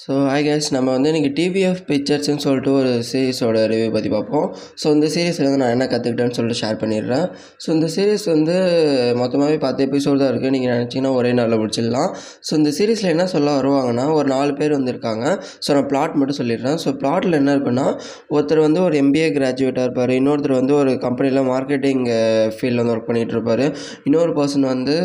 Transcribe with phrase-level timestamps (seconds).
[0.00, 4.48] So I case நம்ம வந்து இன்றைக்கி டிவிஎஃப் பிக்சர்ஸ்னு சொல்லிட்டு ஒரு சீரிஸோட ரிவ்யூ பற்றி பார்ப்போம்.
[4.80, 7.24] ஸோ இந்த சீரிஸில் வந்து நான் என்ன கற்றுக்கிட்டேன்னு சொல்லிட்டு ஷேர் பண்ணிடுறேன்.
[7.62, 8.54] ஸோ இந்த சீரீஸ் வந்து
[9.20, 12.10] மொத்தமாகவே பத்து எபிசோடு தான் இருக்குது நீங்கள் நினச்சிங்கன்னா ஒரே நாளில் முடிச்சிடலாம்.
[12.48, 15.24] ஸோ இந்த சீரீஸில் என்ன சொல்ல வருவாங்கன்னா ஒரு நாலு பேர் வந்திருக்காங்க.
[15.66, 16.76] ஸோ நான் பிளாட் மட்டும் சொல்லிடுறேன்.
[16.84, 17.86] ஸோ பிளாட்டில் என்ன இருக்குன்னா
[18.36, 20.14] ஒருத்தர் வந்து ஒரு எம்பிஏ கிராஜுவேட்டாக இருப்பார்.
[20.18, 22.04] இன்னொருத்தர் வந்து ஒரு கம்பெனியில் மார்க்கெட்டிங்
[22.58, 23.64] ஃபீல்டில் வந்து ஒர்க் பண்ணிகிட்டு இருப்பார்.
[24.10, 24.98] இன்னொரு பர்சன் வந்து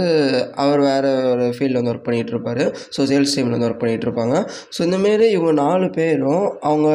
[0.65, 2.63] அவர் வேறு ஒரு ஃபீல்டில் வந்து ஒர்க் பண்ணிகிட்டு இருப்பார்.
[2.97, 4.37] ஸோ சேல்ஸ் டீமில் வந்து ஒர்க் பண்ணிகிட்டு இருப்பாங்க.
[4.75, 6.89] ஸோ இந்தமாரி இவங்க நாலு பேரும் அவங்க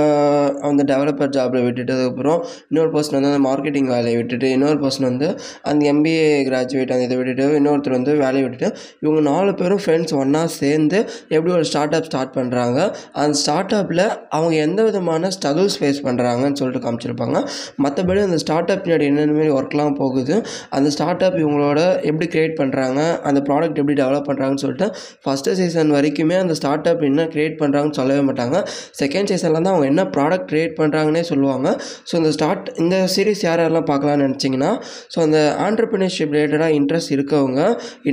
[0.63, 5.29] அந்த டெவலப்பர் ஜாப்பில் விட்டுட்டதுக்கப்புறம் இன்னொரு பர்சன் வந்து அந்த மார்க்கெட்டிங் வேலையை விட்டுட்டு இன்னொரு பர்சன் வந்து
[5.63, 10.45] அந்த எம்பிஏ கிராஜுவேட் அந்த இதை விட்டுட்டு இன்னொருத்தர் வந்து வேலையை விட்டுட்டு இவங்க நாலு பேரும் ஃப்ரெண்ட்ஸ் ஒன்றா
[10.57, 12.79] சேர்ந்து எப்படி ஒரு ஸ்டார்ட் அப் ஸ்டார்ட் பண்ணுறாங்க
[13.13, 17.39] அந்த ஸ்டார்ட் அப்பில் அவங்க எந்த விதமான ஸ்ட்ரகிள்ஸ் ஃபேஸ் பண்ணுறாங்கன்னு சொல்லிட்டு காமிச்சிருப்பாங்க.
[17.85, 20.35] மற்றபடி அந்த ஸ்டார்ட் அப் பின்னாடி என்னென்ன மாரி ஒர்க்லாம் போகுது
[20.71, 24.89] அந்த ஸ்டார்ட் அப் இவங்களோட எப்படி க்ரியேட் பண்ணுறாங்க அந்த ப்ராடக்ட் எப்படி டெவலப் பண்ணுறாங்கன்னு சொல்லிட்டு
[25.25, 28.57] ஃபஸ்ட்டு சீசன் வரைக்குமே அந்த ஸ்டார்ட் அப் என்ன க்ரியேட் பண்ணுறாங்கன்னு சொல்லவே மாட்டாங்க.
[29.01, 31.69] செகண்ட் சீசனில் தான் அவங்க என்ன ப்ராடக்ட் க்ரியேட் பண்ணுறாங்கன்னே சொல்லுவாங்க.
[32.09, 34.71] ஸோ இந்த ஸ்டார்ட் இந்த சீரிஸ் யார் யாரெல்லாம் பார்க்கலாம்னு நினச்சிங்கன்னா
[35.13, 37.61] ஸோ அந்த ஆண்டர்பிரினர்ஷிப் ரிலேட்டடாக இன்ட்ரெஸ்ட் இருக்கவங்க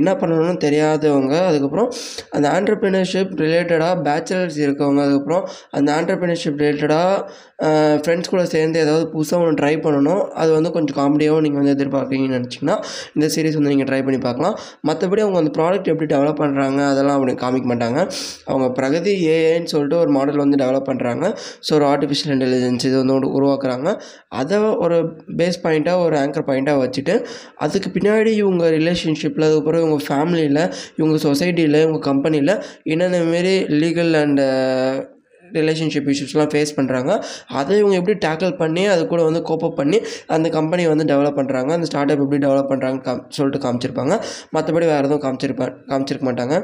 [0.00, 1.88] என்ன பண்ணணும்னு தெரியாதவங்க அதுக்கப்புறம்
[2.36, 5.44] அந்த ஆண்டர்பிரினர்ஷிப் ரிலேட்டடாக பேச்சுலர்ஸ் இருக்கவங்க அதுக்கப்புறம்
[5.78, 7.12] அந்த ஆண்டர்பிரினர்ஷிப் ரிலேட்டடாக
[8.04, 10.22] ஃப்ரெண்ட்ஸ் கூட சேர்ந்து ஏதாவது புதுசாக ஒன்று ட்ரை பண்ணணும்.
[10.42, 12.76] அது வந்து கொஞ்சம் காமெடியாகவும் நீங்கள் வந்து எதிர்பார்க்குறீங்கன்னு நினச்சிங்கன்னா
[13.16, 14.56] இந்த சீரிஸ் வந்து நீங்கள் ட்ரை பண்ணி பார்க்கலாம்.
[14.88, 18.00] மற்றபடி அவங்க அந்த ப்ராடக்ட் எப்படி டெவலப் பண்ணுறாங்க அதெல்லாம் அப்படி காமிக்க மாட்டாங்க.
[18.50, 21.24] அவங்க பிரகதி ஏ ஏஏன்னு சொல்லிட்டு ஒரு மாடல் வந்து டெவலப் பண்ணுறாங்க
[21.66, 23.88] ஸோ ஒரு ஆர்டிஃபிஷியல் இன்டெலிஜென்ஸ் இது வந்து ஒன்று உருவாக்குறாங்க.
[24.40, 24.98] அதை ஒரு
[25.40, 27.16] பேஸ் பாயிண்ட்டாக ஒரு ஆங்கர் பாயிண்ட்டாக வச்சுட்டு
[27.66, 30.62] அதுக்கு பின்னாடி இவங்க ரிலேஷன்ஷிப்பில் அதுக்கப்புறம் இவங்க ஃபேமிலியில்
[31.00, 32.54] இவங்க சொசைட்டியில் இவங்க கம்பெனியில்
[32.92, 34.46] என்னென்ன மாரி லீகல் அண்டு
[35.58, 37.10] ரிலேஷன்ஷிப் இஷ்யூஸ்லாம் ஃபேஸ் பண்ணுறாங்க
[37.58, 39.98] அதை இவங்க எப்படி டேக்கிள் பண்ணி அது கூட வந்து கோப்பப் பண்ணி
[40.36, 44.14] அந்த கம்பெனியை வந்து டெவலப் பண்ணுறாங்க அந்த ஸ்டார்ட் அப் எப்படி டெவலப் பண்ணுறாங்க காம் சொல்லிட்டு காமிச்சிருப்பாங்க.
[44.56, 46.56] மற்றபடி வேறு எதுவும் காமிச்சிருப்பா காமிச்சிருக்க மாட்டாங்க.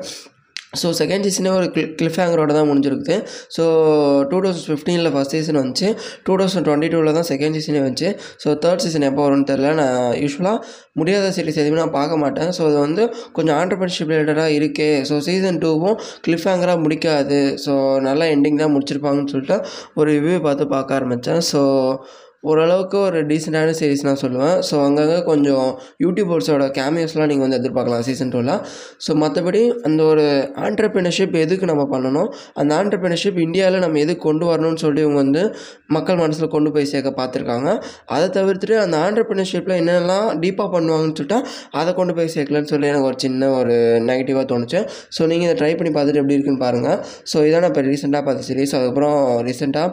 [0.80, 3.16] ஸோ செகண்ட் சீசனே ஒரு கிளி கிளிஃப் ஹேங்கரோட தான் முடிஞ்சிருக்குது.
[3.54, 3.62] ஸோ
[4.30, 5.88] டூ தௌசண்ட் ஃபிஃப்டீனில் ஃபஸ்ட் சீசன் வந்துச்சு.
[6.26, 8.10] டூ தௌசண்ட் டுவெண்ட்டி டூவில் தான் செகண்ட் சீசனே வந்துச்சு.
[8.44, 10.58] ஸோ தேர்ட் சீசன் எப்போ வரும்னு தெரில நான் யூஸ்வலாக
[11.00, 12.52] முடியாத சீரிஸ் எதுவுமே நான் பார்க்க மாட்டேன்.
[12.58, 13.04] ஸோ அது வந்து
[13.38, 14.90] கொஞ்சம் ஆண்டர்பிரினர்ஷிப் ரிலேட்டடாக இருக்கே.
[15.10, 17.40] ஸோ சீசன் டூவும் கிளிஃப் ஹேங்கராக முடிக்காது.
[17.66, 17.74] ஸோ
[18.08, 19.58] நல்லா எண்டிங் தான் முடிச்சிருப்பாங்கன்னு சொல்லிட்டு
[20.00, 21.62] ஒரு ரிவ்யூ பார்த்து பார்க்க ஆரம்பித்தேன் ஸோ
[22.44, 24.54] ஓரளவுக்கு ஒரு டீசெண்டான சீரிஸ் நான் சொல்லுவேன்.
[24.68, 25.66] ஸோ அங்கங்கே கொஞ்சம்
[26.04, 28.52] யூடியூபர்ஸோட கேமியோஸ்லாம் நீங்கள் வந்து எதிர்பார்க்கலாம் சீசன் டூவில்
[29.06, 30.24] ஸோ மற்றபடி அந்த ஒரு
[30.66, 32.28] ஆண்டர்பிரினர்ஷிப் எதுக்கு நம்ம பண்ணணும்?
[32.60, 35.42] அந்த ஆண்டர்பிரினர்ஷிப் இந்தியாவில் நம்ம எதுக்கு கொண்டு வரணும்னு சொல்லி இவங்க வந்து
[35.96, 37.68] மக்கள் மனசில் கொண்டு போய் சேர்க்க பார்த்துருக்காங்க.
[38.14, 41.40] அதை தவிர்த்துட்டு அந்த ஆண்டர்பிரினர்ஷிப்பில் என்னென்னலாம் டீப்பாக பண்ணுவாங்கன்னு சொல்லிட்டா
[41.82, 43.76] அதை கொண்டு போய் சேர்க்கலன்னு சொல்லி எனக்கு ஒரு சின்ன ஒரு
[44.08, 44.82] நெகட்டிவாக தோணுச்சு.
[45.18, 46.98] ஸோ நீங்கள் இதை ட்ரை பண்ணி பார்த்துட்டு எப்படி இருக்குன்னு பாருங்கள்
[47.32, 49.88] ஸோ இதான் நான் இப்போ ரீசெண்டாக பார்த்த சீரிஸ் அதுக்கப்புறம் ரீசெண்டாக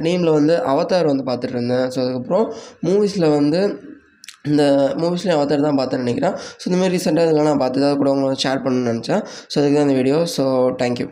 [0.00, 2.46] அனிமில் வந்து அவதார் வந்து பார்த்துட்டு இருந்தேன் ஸோ அதுக்கப்புறம்
[2.88, 3.60] மூவிஸில் வந்து
[4.50, 4.64] இந்த
[5.02, 6.34] மூவிஸ்லேயும் அவதார் தான் பார்த்தேன்னு நினைக்கிறேன்.
[6.60, 9.22] ஸோ இந்தமாதிரி ரீசெண்டாக இதெல்லாம் நான் பார்த்து தான் கூட உங்களை ஷேர் பண்ணணும்னு நினச்சேன்.
[9.52, 10.44] ஸோ அதுக்கு தான் இந்த வீடியோ ஸோ
[10.82, 11.06] தேங்க்யூ